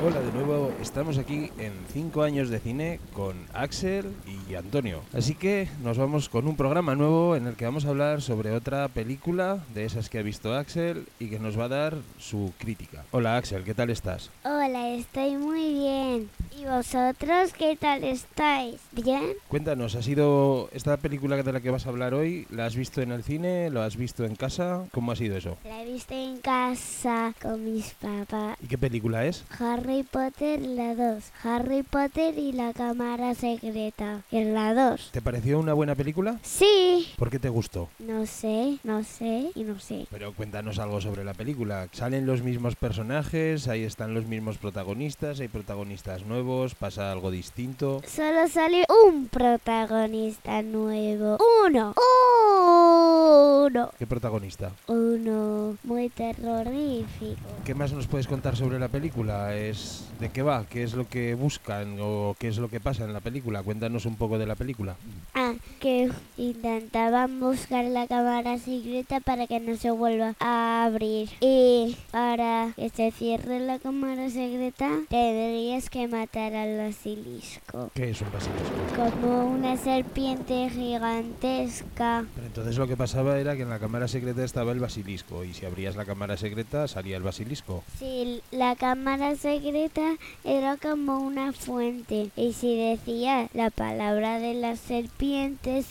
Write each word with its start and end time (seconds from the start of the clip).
Hola 0.00 0.20
de 0.20 0.30
nuevo, 0.32 0.70
estamos 0.80 1.18
aquí 1.18 1.50
en 1.58 1.72
5 1.92 2.22
años 2.22 2.50
de 2.50 2.60
cine 2.60 3.00
con 3.14 3.34
Axel 3.52 4.14
y 4.48 4.54
Antonio. 4.54 5.02
Así 5.12 5.34
que 5.34 5.68
nos 5.82 5.98
vamos 5.98 6.28
con 6.28 6.46
un 6.46 6.54
programa 6.54 6.94
nuevo 6.94 7.34
en 7.34 7.48
el 7.48 7.56
que 7.56 7.64
vamos 7.64 7.84
a 7.84 7.88
hablar 7.88 8.22
sobre 8.22 8.52
otra 8.52 8.86
película 8.86 9.58
de 9.74 9.84
esas 9.84 10.08
que 10.08 10.20
ha 10.20 10.22
visto 10.22 10.54
Axel 10.54 11.08
y 11.18 11.28
que 11.28 11.40
nos 11.40 11.58
va 11.58 11.64
a 11.64 11.68
dar 11.68 11.96
su 12.16 12.52
crítica. 12.58 13.04
Hola 13.10 13.36
Axel, 13.36 13.64
¿qué 13.64 13.74
tal 13.74 13.90
estás? 13.90 14.30
Hola, 14.44 14.90
estoy 14.90 15.36
muy 15.36 15.74
bien. 15.74 16.30
¿Y 16.56 16.64
vosotros 16.64 17.52
qué 17.58 17.76
tal 17.76 18.04
estáis? 18.04 18.76
¿Bien? 18.92 19.32
Cuéntanos, 19.48 19.96
¿ha 19.96 20.02
sido 20.02 20.70
esta 20.72 20.96
película 20.98 21.42
de 21.42 21.52
la 21.52 21.60
que 21.60 21.70
vas 21.70 21.86
a 21.86 21.88
hablar 21.88 22.14
hoy? 22.14 22.46
¿La 22.50 22.66
has 22.66 22.76
visto 22.76 23.02
en 23.02 23.10
el 23.10 23.24
cine? 23.24 23.68
¿La 23.70 23.84
has 23.84 23.96
visto 23.96 24.24
en 24.24 24.36
casa? 24.36 24.84
¿Cómo 24.92 25.10
ha 25.10 25.16
sido 25.16 25.36
eso? 25.36 25.56
La 25.64 25.82
he 25.82 25.92
visto 25.92 26.14
en 26.14 26.38
casa 26.38 27.34
con 27.42 27.64
mis 27.64 27.94
papás. 27.94 28.56
¿Y 28.62 28.68
qué 28.68 28.78
película 28.78 29.26
es? 29.26 29.44
Harry 29.58 29.87
Potter 29.88 30.60
la 30.60 30.94
2. 30.94 31.24
Harry 31.42 31.82
Potter 31.82 32.38
y 32.38 32.52
la 32.52 32.74
cámara 32.74 33.34
secreta. 33.34 34.22
En 34.30 34.52
la 34.52 34.74
2. 34.74 35.10
¿Te 35.12 35.22
pareció 35.22 35.58
una 35.58 35.72
buena 35.72 35.94
película? 35.94 36.38
Sí. 36.42 37.08
¿Por 37.16 37.30
qué 37.30 37.38
te 37.38 37.48
gustó? 37.48 37.88
No 37.98 38.26
sé, 38.26 38.78
no 38.84 39.02
sé 39.02 39.50
y 39.54 39.64
no 39.64 39.80
sé. 39.80 40.06
Pero 40.10 40.34
cuéntanos 40.34 40.78
algo 40.78 41.00
sobre 41.00 41.24
la 41.24 41.32
película. 41.32 41.88
¿Salen 41.92 42.26
los 42.26 42.42
mismos 42.42 42.76
personajes? 42.76 43.66
¿Ahí 43.66 43.82
están 43.82 44.12
los 44.12 44.26
mismos 44.26 44.58
protagonistas? 44.58 45.40
¿Hay 45.40 45.48
protagonistas 45.48 46.26
nuevos? 46.26 46.74
¿Pasa 46.74 47.10
algo 47.10 47.30
distinto? 47.30 48.02
Solo 48.06 48.46
sale 48.48 48.84
un 49.06 49.28
protagonista 49.28 50.62
nuevo. 50.62 51.38
Uno. 51.66 51.94
Uno. 53.68 53.90
¿Qué 53.98 54.06
protagonista? 54.06 54.72
Uno 54.86 55.76
muy 55.84 56.08
terrorífico. 56.08 57.36
¿Qué 57.66 57.74
más 57.74 57.92
nos 57.92 58.06
puedes 58.06 58.26
contar 58.26 58.56
sobre 58.56 58.78
la 58.78 58.88
película? 58.88 59.54
¿Es 59.54 60.06
de 60.20 60.30
qué 60.30 60.40
va? 60.42 60.64
¿Qué 60.64 60.82
es 60.82 60.94
lo 60.94 61.06
que 61.06 61.34
buscan 61.34 61.98
o 62.00 62.34
qué 62.38 62.48
es 62.48 62.56
lo 62.56 62.70
que 62.70 62.80
pasa 62.80 63.04
en 63.04 63.12
la 63.12 63.20
película? 63.20 63.62
Cuéntanos 63.62 64.06
un 64.06 64.16
poco 64.16 64.38
de 64.38 64.46
la 64.46 64.54
película. 64.54 64.96
Ah, 65.34 65.52
que 65.80 66.10
intentaban 66.38 67.40
buscar 67.40 67.84
la 67.84 68.06
cámara 68.06 68.56
secreta 68.58 69.20
para 69.20 69.46
que 69.46 69.60
no 69.60 69.76
se 69.76 69.90
vuelva 69.90 70.34
a 70.40 70.84
abrir. 70.86 71.28
Y 71.40 71.94
para 72.10 72.72
que 72.74 72.88
se 72.88 73.10
cierre 73.10 73.60
la 73.60 73.78
cámara 73.78 74.30
secreta, 74.30 74.88
tendrías 75.10 75.90
que 75.90 76.08
matar 76.08 76.54
al 76.54 76.78
basilisco. 76.78 77.90
¿Qué 77.92 78.10
es 78.10 78.20
un 78.22 78.32
basilisco? 78.32 79.20
Como 79.20 79.50
una 79.50 79.76
serpiente 79.76 80.70
gigantesca. 80.70 82.24
Pero 82.34 82.46
entonces 82.46 82.78
lo 82.78 82.88
que 82.88 82.96
pasaba 82.96 83.38
era 83.38 83.57
que 83.58 83.62
en 83.64 83.70
la 83.70 83.80
cámara 83.80 84.06
secreta 84.06 84.44
estaba 84.44 84.70
el 84.70 84.78
basilisco 84.78 85.42
y 85.44 85.52
si 85.52 85.66
abrías 85.66 85.96
la 85.96 86.04
cámara 86.04 86.36
secreta 86.36 86.86
salía 86.86 87.16
el 87.16 87.24
basilisco. 87.24 87.82
Sí, 87.98 88.40
la 88.52 88.76
cámara 88.76 89.34
secreta 89.34 90.14
era 90.44 90.76
como 90.76 91.18
una 91.18 91.52
fuente 91.52 92.30
y 92.36 92.52
si 92.52 92.76
decía 92.76 93.48
la 93.54 93.70
palabra 93.70 94.38
de 94.38 94.54
las 94.54 94.78
serpientes 94.78 95.86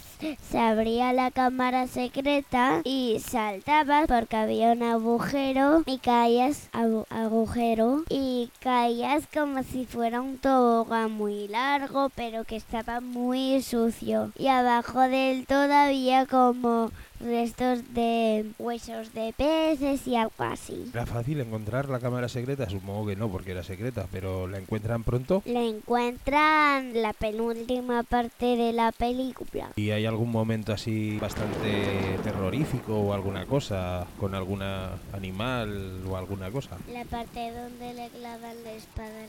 se 0.49 0.57
abría 0.57 1.11
la 1.13 1.29
cámara 1.29 1.87
secreta 1.87 2.81
y 2.85 3.17
saltabas 3.19 4.07
porque 4.07 4.35
había 4.37 4.71
un 4.71 4.81
agujero 4.81 5.83
y 5.85 5.97
caías 5.99 6.69
agu- 6.71 7.05
agujero 7.09 8.03
y 8.09 8.49
caías 8.61 9.25
como 9.31 9.61
si 9.63 9.85
fuera 9.85 10.21
un 10.21 10.37
tobogán 10.37 11.11
muy 11.11 11.47
largo 11.49 12.09
pero 12.15 12.45
que 12.45 12.55
estaba 12.55 13.01
muy 13.01 13.61
sucio 13.61 14.31
y 14.39 14.47
abajo 14.47 15.01
de 15.01 15.31
él 15.31 15.45
todavía 15.45 16.25
como 16.25 16.91
restos 17.19 17.93
de 17.93 18.45
huesos 18.59 19.13
de 19.13 19.33
peces 19.35 20.07
y 20.07 20.15
algo 20.15 20.33
así. 20.37 20.89
¿Era 20.93 21.05
fácil 21.05 21.39
encontrar 21.39 21.89
la 21.89 21.99
cámara 21.99 22.29
secreta? 22.29 22.69
Supongo 22.69 23.07
que 23.07 23.15
no 23.15 23.29
porque 23.29 23.51
era 23.51 23.63
secreta, 23.63 24.07
pero 24.11 24.47
¿la 24.47 24.57
encuentran 24.57 25.03
pronto? 25.03 25.41
La 25.45 25.61
encuentran 25.61 27.01
la 27.01 27.13
penúltima 27.13 28.03
parte 28.03 28.57
de 28.57 28.73
la 28.73 28.91
película. 28.91 29.71
¿Y 29.75 29.91
hay 29.91 30.05
algún 30.05 30.31
momento 30.31 30.73
así 30.73 31.17
bastante 31.19 32.17
terrorífico 32.23 32.99
o 32.99 33.13
alguna 33.13 33.45
cosa 33.45 34.05
con 34.19 34.35
alguna 34.35 34.91
animal 35.13 36.01
o 36.09 36.17
alguna 36.17 36.51
cosa? 36.51 36.77
La 36.91 37.05
parte 37.05 37.51
donde 37.51 37.93
le 37.93 38.09
clavan 38.09 38.63
la 38.63 38.71
espada 38.71 39.26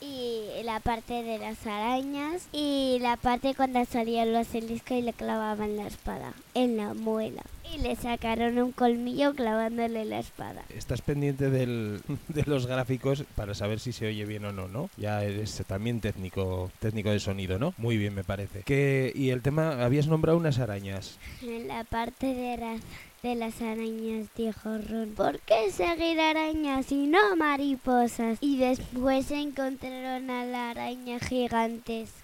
Y 0.00 0.62
la 0.64 0.80
parte 0.80 1.22
de 1.22 1.38
las 1.38 1.66
arañas. 1.66 2.48
Y 2.52 2.98
la 3.00 3.16
parte 3.16 3.54
cuando 3.54 3.84
salía 3.84 4.22
el 4.22 4.32
basilisco 4.32 4.94
y 4.94 5.02
le 5.02 5.12
clavaban 5.12 5.76
la 5.76 5.86
espada 5.86 6.32
en 6.54 6.76
la 6.78 6.94
muela. 6.94 7.42
Y 7.72 7.78
le 7.82 7.94
sacaron 7.94 8.58
un 8.58 8.72
colmillo 8.72 9.32
clavándole 9.34 10.04
la 10.04 10.18
espada. 10.18 10.62
Estás 10.76 11.02
pendiente 11.02 11.50
del, 11.50 12.00
de 12.28 12.42
los 12.44 12.66
gráficos 12.66 13.24
para 13.36 13.54
saber 13.54 13.78
si 13.78 13.92
se 13.92 14.06
oye 14.08 14.24
bien 14.24 14.44
o 14.46 14.52
no, 14.52 14.66
¿no? 14.68 14.90
Ya 14.96 15.22
eres 15.22 15.62
también 15.68 16.00
técnico, 16.00 16.72
técnico 16.80 17.10
de 17.10 17.20
sonido, 17.20 17.58
¿no? 17.58 17.74
Muy 17.76 17.96
bien, 17.96 18.14
me 18.14 18.24
parece. 18.24 18.62
Que, 18.62 19.12
y 19.14 19.30
el 19.30 19.42
tema, 19.42 19.84
habías 19.84 20.08
nombrado 20.08 20.36
unas 20.38 20.58
arañas. 20.58 21.18
En 21.42 21.68
la 21.68 21.84
parte 21.84 22.34
de, 22.34 22.56
ra- 22.56 22.76
de 23.22 23.34
las 23.34 23.60
arañas 23.60 24.28
dijo 24.36 24.78
Ron, 24.78 25.10
¿por 25.14 25.40
qué 25.40 25.70
seguir 25.70 26.18
arañas 26.20 26.90
y 26.90 27.06
no 27.06 27.36
mariposas? 27.36 28.38
Y 28.40 28.56
después 28.56 29.30
encontraron 29.30 30.30
a 30.30 30.44
la 30.44 30.70
araña 30.70 31.18
gigantesca. 31.20 32.19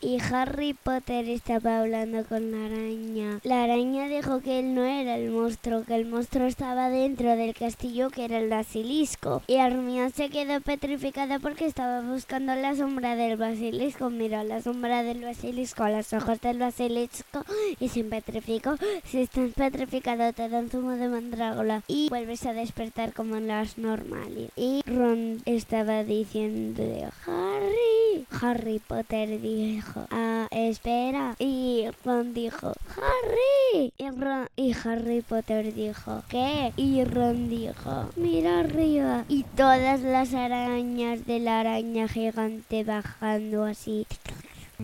Y 0.00 0.18
Harry 0.20 0.74
Potter 0.74 1.28
estaba 1.28 1.80
hablando 1.80 2.24
con 2.24 2.50
la 2.52 2.66
araña. 2.66 3.40
La 3.42 3.64
araña 3.64 4.06
dijo 4.06 4.40
que 4.40 4.60
él 4.60 4.74
no 4.74 4.84
era 4.84 5.16
el 5.16 5.30
monstruo, 5.30 5.84
que 5.84 5.94
el 5.96 6.06
monstruo 6.06 6.46
estaba 6.46 6.90
dentro 6.90 7.34
del 7.36 7.54
castillo 7.54 8.10
que 8.10 8.24
era 8.24 8.38
el 8.38 8.48
basilisco. 8.48 9.42
Y 9.46 9.54
Hermione 9.54 10.10
se 10.10 10.28
quedó 10.30 10.60
petrificada 10.60 11.38
porque 11.38 11.66
estaba 11.66 12.02
buscando 12.02 12.54
la 12.54 12.76
sombra 12.76 13.16
del 13.16 13.36
basilisco. 13.36 14.10
Miró 14.10 14.44
la 14.44 14.62
sombra 14.62 15.02
del 15.02 15.22
basilisco, 15.22 15.88
los 15.88 16.12
ojos 16.12 16.40
del 16.40 16.58
basilisco 16.58 17.44
y 17.80 17.88
se 17.88 18.04
petrificó. 18.04 18.76
Si 19.04 19.22
estás 19.22 19.50
petrificado 19.52 20.32
te 20.32 20.48
dan 20.48 20.70
zumo 20.70 20.92
de 20.92 21.08
mandrágora 21.08 21.82
y 21.88 22.08
vuelves 22.10 22.46
a 22.46 22.52
despertar 22.52 23.12
como 23.12 23.36
en 23.36 23.48
las 23.48 23.78
normales. 23.78 24.50
Y 24.56 24.82
Ron 24.86 25.42
estaba 25.46 26.04
diciendo 26.04 26.82
Harry. 27.26 28.03
Harry 28.40 28.78
Potter 28.78 29.40
dijo, 29.40 30.06
ah, 30.10 30.46
espera. 30.50 31.36
Y 31.38 31.86
Ron 32.04 32.34
dijo, 32.34 32.72
Harry. 32.96 33.92
Y, 33.98 34.08
Ron- 34.10 34.48
y 34.56 34.72
Harry 34.84 35.22
Potter 35.22 35.74
dijo, 35.74 36.22
¿qué? 36.28 36.72
Y 36.76 37.04
Ron 37.04 37.48
dijo, 37.48 38.10
mira 38.16 38.60
arriba. 38.60 39.24
Y 39.28 39.44
todas 39.56 40.00
las 40.02 40.34
arañas 40.34 41.26
de 41.26 41.40
la 41.40 41.60
araña 41.60 42.08
gigante 42.08 42.84
bajando 42.84 43.64
así. 43.64 44.06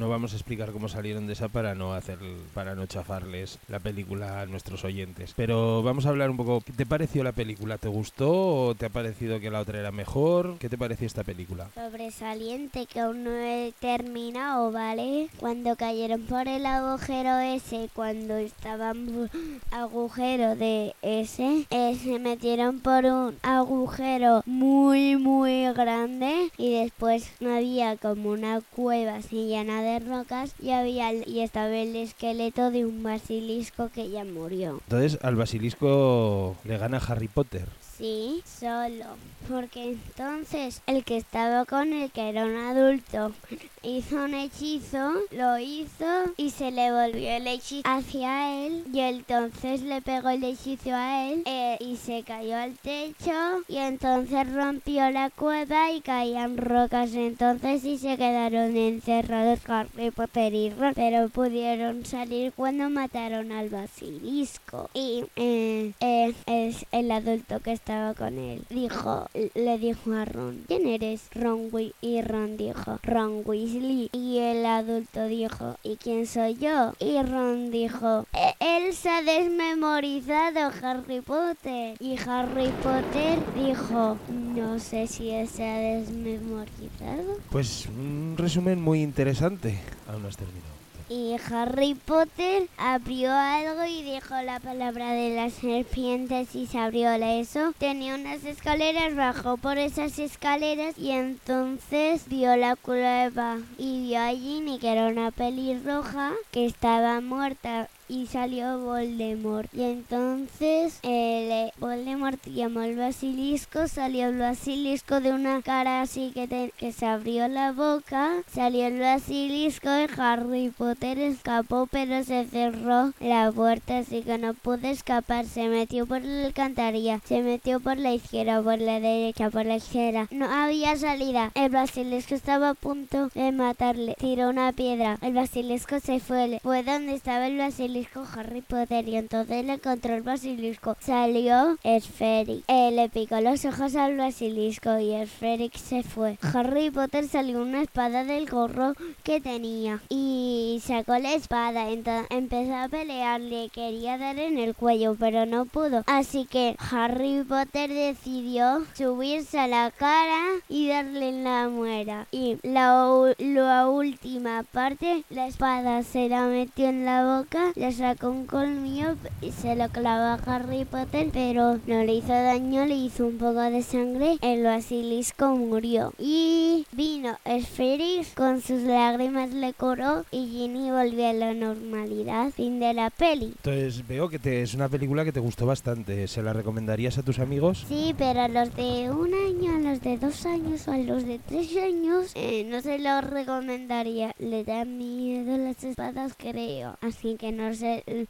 No 0.01 0.09
vamos 0.09 0.33
a 0.33 0.37
explicar 0.37 0.73
cómo 0.73 0.89
salieron 0.89 1.27
de 1.27 1.35
esa 1.35 1.49
para 1.49 1.75
no 1.75 1.93
hacer, 1.93 2.19
para 2.55 2.75
no 2.75 2.87
chafarles 2.87 3.59
la 3.69 3.81
película 3.81 4.41
a 4.41 4.47
nuestros 4.47 4.83
oyentes. 4.83 5.35
Pero 5.37 5.83
vamos 5.83 6.07
a 6.07 6.09
hablar 6.09 6.31
un 6.31 6.39
poco. 6.39 6.63
¿Qué 6.63 6.73
te 6.73 6.87
pareció 6.87 7.23
la 7.23 7.33
película? 7.33 7.77
¿Te 7.77 7.89
gustó 7.89 8.69
o 8.69 8.75
te 8.75 8.87
ha 8.87 8.89
parecido 8.89 9.41
que 9.41 9.51
la 9.51 9.61
otra 9.61 9.79
era 9.79 9.93
mejor? 9.93 10.57
¿Qué 10.59 10.71
te 10.71 10.79
pareció 10.79 11.07
esta 11.07 11.23
película? 11.23 11.69
sobresaliente 11.75 12.87
que 12.87 13.01
aún 13.01 13.25
no 13.25 13.31
he 13.31 13.75
terminado, 13.79 14.73
¿vale? 14.73 15.29
Cuando 15.39 15.77
cayeron 15.77 16.23
por 16.23 16.49
el 16.49 16.65
agujero 16.65 17.39
ese, 17.39 17.91
cuando 17.95 18.37
estaban 18.37 19.29
agujero 19.71 20.57
de 20.57 20.95
ese, 21.03 21.67
eh, 21.69 21.99
se 22.03 22.19
metieron 22.19 22.81
por 22.81 23.05
un 23.05 23.37
agujero 23.43 24.43
muy 24.47 25.17
muy 25.17 25.71
grande 25.75 26.51
y 26.57 26.73
después 26.73 27.31
había 27.41 27.99
como 27.99 28.31
una 28.31 28.63
cueva 28.75 29.17
así 29.17 29.49
llena 29.49 29.83
rocas 29.99 30.55
y 30.61 30.71
había 30.71 31.13
y 31.13 31.41
estaba 31.41 31.69
el 31.69 31.97
esqueleto 31.97 32.71
de 32.71 32.85
un 32.85 33.03
basilisco 33.03 33.89
que 33.89 34.11
ya 34.11 34.25
murió. 34.25 34.81
Entonces 34.89 35.19
al 35.23 35.37
basilisco 35.37 36.57
le 36.65 36.79
gana 36.79 36.99
Harry 36.99 37.29
Potter. 37.29 37.67
Sí, 38.01 38.43
solo. 38.47 39.05
Porque 39.47 39.91
entonces 39.91 40.81
el 40.87 41.05
que 41.05 41.19
estaba 41.19 41.65
con 41.67 41.93
él, 41.93 42.11
que 42.11 42.29
era 42.31 42.45
un 42.47 42.57
adulto, 42.57 43.33
hizo 43.83 44.17
un 44.17 44.35
hechizo, 44.35 45.13
lo 45.33 45.59
hizo 45.59 46.07
y 46.37 46.51
se 46.51 46.71
le 46.71 46.93
volvió 46.93 47.31
el 47.31 47.47
hechizo 47.47 47.83
hacia 47.85 48.67
él. 48.67 48.85
Y 48.93 49.01
entonces 49.01 49.83
le 49.83 50.01
pegó 50.03 50.31
el 50.31 50.45
hechizo 50.45 50.95
a 50.95 51.29
él 51.29 51.43
eh, 51.47 51.77
y 51.81 51.97
se 51.97 52.23
cayó 52.23 52.57
al 52.57 52.75
techo. 52.79 53.33
Y 53.69 53.79
entonces 53.79 54.51
rompió 54.53 55.11
la 55.11 55.31
cueva 55.31 55.91
y 55.91 56.01
caían 56.01 56.57
rocas 56.57 57.13
entonces 57.15 57.85
y 57.85 57.99
se 57.99 58.17
quedaron 58.17 58.77
encerrados 58.77 59.61
Harry 59.69 60.11
Potter 60.11 60.55
y 60.55 60.71
Ron. 60.71 60.95
Pero 60.95 61.29
pudieron 61.29 62.07
salir 62.07 62.53
cuando 62.55 62.89
mataron 62.89 63.53
al 63.53 63.69
basilisco. 63.69 64.89
Y 64.95 65.25
eh, 65.37 65.93
eh, 66.01 66.35
es 66.47 66.87
el 66.93 67.11
adulto 67.11 67.61
que 67.61 67.73
con 68.17 68.39
él. 68.39 68.63
Dijo, 68.71 69.27
le 69.55 69.79
dijo 69.79 70.13
a 70.13 70.25
Ron, 70.25 70.65
¿quién 70.69 70.87
eres? 70.87 71.23
Ron 71.35 71.71
y 72.01 72.21
Ron 72.23 72.57
dijo, 72.57 72.99
Ron 73.03 73.43
Weasley. 73.45 74.09
Y 74.13 74.39
el 74.39 74.65
adulto 74.65 75.27
dijo, 75.27 75.77
¿y 75.83 75.97
quién 75.97 76.27
soy 76.27 76.55
yo? 76.55 76.93
Y 77.01 77.21
Ron 77.23 77.71
dijo, 77.71 78.27
"E- 78.33 78.55
él 78.61 78.95
se 78.95 79.09
ha 79.09 79.23
desmemorizado 79.23 80.71
Harry 80.83 81.21
Potter. 81.21 81.97
Y 82.01 82.17
Harry 82.27 82.71
Potter 82.83 83.39
dijo, 83.57 84.17
no 84.31 84.79
sé 84.79 85.07
si 85.07 85.31
se 85.47 85.65
ha 85.65 85.79
desmemorizado. 85.79 87.39
Pues 87.51 87.87
un 87.87 88.35
resumen 88.39 88.81
muy 88.81 89.03
interesante. 89.03 89.79
Aún 90.09 90.23
no 90.23 90.29
has 90.29 90.37
terminado. 90.37 90.80
Y 91.13 91.35
Harry 91.51 91.95
Potter 91.95 92.69
abrió 92.79 93.33
algo 93.33 93.85
y 93.85 94.05
dijo 94.05 94.41
la 94.45 94.61
palabra 94.61 95.13
de 95.13 95.35
las 95.35 95.55
serpientes 95.55 96.55
y 96.55 96.69
se 96.69 96.79
abrió 96.79 97.11
eso. 97.11 97.73
Tenía 97.79 98.15
unas 98.15 98.45
escaleras, 98.45 99.17
bajó 99.17 99.57
por 99.57 99.77
esas 99.77 100.21
escaleras 100.21 100.97
y 100.97 101.11
entonces 101.11 102.29
vio 102.29 102.57
la 102.57 102.77
cueva 102.77 103.59
y 103.77 104.07
vio 104.07 104.21
a 104.21 104.29
Ginny 104.29 104.79
que 104.79 104.93
era 104.93 105.09
una 105.09 105.33
pelirroja 105.33 106.31
que 106.53 106.65
estaba 106.65 107.21
muerta 107.21 107.89
y 108.11 108.27
salió 108.27 108.81
Voldemort. 108.81 109.73
Y 109.73 109.83
entonces 109.83 110.99
el 111.03 111.71
Voldemort 111.79 112.45
llamó 112.47 112.81
al 112.81 112.97
basilisco, 112.97 113.87
salió 113.87 114.29
el 114.29 114.39
basilisco 114.39 115.21
de 115.21 115.33
una 115.33 115.63
cara 115.63 116.03
así 116.03 116.33
que 116.35 116.93
se 116.93 117.07
abrió 117.07 117.47
la 117.47 117.71
boca, 117.71 118.43
salió 118.53 118.87
el 118.87 118.99
basilisco 118.99 119.89
y 119.89 120.21
Harry 120.21 120.71
Potter 120.77 121.19
escapó 121.19 121.87
pero 121.87 122.25
se 122.25 122.47
cerró 122.47 123.13
la 123.21 123.53
puerta 123.53 123.99
así 123.99 124.23
que 124.23 124.39
no 124.39 124.55
pudo 124.55 124.89
escapar, 124.89 125.47
se 125.47 125.69
metió 125.69 126.07
por 126.07 126.23
la 126.23 126.47
alcantarilla, 126.47 127.21
se 127.25 127.43
metió 127.43 127.79
por 127.79 127.97
la 127.97 128.13
izquierda, 128.13 128.61
por 128.63 128.79
la 128.81 128.99
derecha, 128.99 129.51
por 129.51 129.67
la 129.67 129.77
izquierda, 129.77 130.27
no 130.31 130.47
había 130.47 130.97
salida, 130.97 131.53
el 131.55 131.71
basilisco 131.71 132.35
estaba 132.35 132.71
a 132.71 132.75
punto 132.75 133.29
de 133.35 133.53
matarle, 133.53 134.17
tiró 134.19 134.51
una 134.51 134.73
piedra, 134.73 135.19
el 135.23 135.35
basilisco 135.35 136.01
se 136.01 136.19
fue, 136.19 136.59
fue 136.63 136.83
donde 136.83 137.15
estaba 137.15 137.47
el 137.47 137.59
basilisco 137.59 138.00
Harry 138.35 138.63
Potter 138.63 139.09
y 139.09 139.17
entonces 139.17 139.65
le 139.65 139.75
encontró 139.75 140.15
el 140.15 140.23
basilisco, 140.23 140.97
salió 141.01 141.79
Sferic, 141.85 142.65
Eh, 142.69 142.91
le 142.93 143.09
picó 143.09 143.41
los 143.41 143.65
ojos 143.65 143.97
al 143.97 144.17
basilisco 144.17 144.99
y 144.99 145.15
Sferic 145.27 145.77
se 145.77 146.03
fue. 146.03 146.39
Harry 146.55 146.91
Potter 146.91 147.27
salió 147.29 147.63
una 147.63 147.83
espada 147.83 148.25
del 148.25 148.49
gorro 148.49 148.95
que 149.23 149.41
tenía 149.41 150.01
y 150.09 150.81
sacó 150.85 151.19
la 151.19 151.35
espada, 151.35 151.91
entonces 151.91 152.27
empezó 152.31 152.75
a 152.75 152.89
pelear, 152.89 153.41
le 153.41 153.69
quería 153.71 154.19
dar 154.19 154.39
en 154.39 154.59
el 154.59 154.75
cuello 154.75 155.17
pero 155.19 155.47
no 155.47 155.65
pudo, 155.65 156.03
así 156.07 156.47
que 156.47 156.77
Harry 156.91 157.45
Potter 157.45 157.91
decidió 157.91 158.85
subirse 158.95 159.59
a 159.59 159.67
la 159.67 159.91
cara 159.91 160.41
y 160.69 160.89
darle 160.89 161.29
en 161.29 161.45
la 161.45 161.69
muera. 161.69 162.27
Y 162.31 162.59
la, 162.63 163.35
la 163.39 163.89
última 163.89 164.65
parte 164.73 165.25
la 165.31 165.47
espada 165.47 166.03
se 166.03 166.29
la 166.29 166.47
metió 166.47 166.89
en 166.89 167.05
la 167.05 167.39
boca, 167.39 167.73
le 167.91 167.97
sacó 167.97 168.31
un 168.31 168.47
colmillo 168.47 169.17
y 169.43 169.51
se 169.51 169.75
lo 169.75 169.89
clavó 169.89 170.23
a 170.23 170.35
Harry 170.47 170.85
Potter 170.85 171.31
pero 171.33 171.81
no 171.89 172.05
le 172.05 172.15
hizo 172.15 172.29
daño, 172.29 172.85
le 172.87 172.95
hizo 172.95 173.27
un 173.27 173.37
poco 173.37 173.61
de 173.63 173.83
sangre, 173.83 174.39
el 174.43 174.63
basilisco 174.63 175.57
murió 175.57 176.13
y 176.17 176.87
vino 176.93 177.37
Sferix 177.45 178.35
con 178.37 178.61
sus 178.61 178.83
lágrimas 178.83 179.51
le 179.51 179.73
curó 179.73 180.25
y 180.31 180.47
Ginny 180.47 180.93
volvió 180.93 181.31
a 181.31 181.33
la 181.33 181.53
normalidad. 181.53 182.53
Fin 182.53 182.79
de 182.79 182.95
la 182.95 183.11
peli. 183.11 183.55
Entonces 183.57 184.07
veo 184.07 184.29
que 184.29 184.39
te, 184.39 184.63
es 184.63 184.75
una 184.75 184.89
película 184.89 185.25
que 185.25 185.33
te 185.33 185.41
gustó 185.41 185.67
bastante. 185.67 186.29
¿Se 186.29 186.43
la 186.43 186.53
recomendarías 186.53 187.19
a 187.19 187.23
tus 187.23 187.39
amigos? 187.39 187.87
Sí, 187.89 188.15
pero 188.17 188.43
a 188.43 188.49
los 188.49 188.75
de 188.77 189.11
un 189.11 189.35
año, 189.35 189.75
a 189.75 189.91
los 189.91 190.01
de 190.01 190.17
dos 190.19 190.47
años 190.47 190.87
o 190.87 190.93
a 190.93 190.99
los 190.99 191.25
de 191.25 191.41
tres 191.41 191.77
años 191.77 192.31
eh, 192.35 192.65
no 192.65 192.81
se 192.83 192.99
los 192.99 193.25
recomendaría. 193.25 194.33
Le 194.39 194.63
da 194.63 194.85
miedo 194.85 195.57
las 195.57 195.83
espadas, 195.83 196.35
creo. 196.37 196.97
Así 197.01 197.37
que 197.37 197.51
no 197.51 197.75
se, 197.75 197.80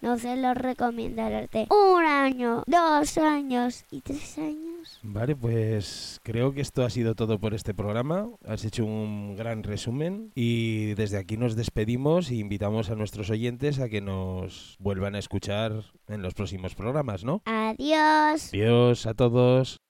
no 0.00 0.19
se 0.19 0.37
los 0.37 0.56
recomiendo 0.56 1.23
a 1.23 1.31
los 1.31 1.50
de 1.50 1.67
un 1.70 2.05
año, 2.05 2.62
dos 2.67 3.19
años 3.19 3.85
y 3.91 4.00
tres 4.00 4.38
años. 4.38 4.99
Vale, 5.02 5.37
pues 5.37 6.20
creo 6.23 6.52
que 6.52 6.61
esto 6.61 6.85
ha 6.85 6.91
sido 6.91 7.14
todo 7.14 7.38
por 7.38 7.55
este 7.55 7.75
programa. 7.75 8.29
Has 8.47 8.64
hecho 8.64 8.85
un 8.85 9.37
gran 9.37 9.62
resumen 9.62 10.31
y 10.35 10.94
desde 10.94 11.19
aquí 11.19 11.37
nos 11.37 11.56
despedimos 11.56 12.31
e 12.31 12.37
invitamos 12.37 12.91
a 12.91 12.94
nuestros 12.94 13.31
oyentes 13.31 13.79
a 13.79 13.88
que 13.88 14.00
nos 14.00 14.76
vuelvan 14.79 15.14
a 15.14 15.19
escuchar 15.19 15.73
en 16.08 16.23
los 16.23 16.35
próximos 16.35 16.75
programas, 16.75 17.25
¿no? 17.25 17.43
Adiós. 17.44 18.50
Adiós 18.52 19.06
a 19.06 19.14
todos. 19.14 19.81